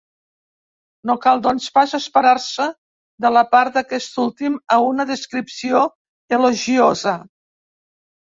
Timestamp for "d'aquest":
3.79-4.17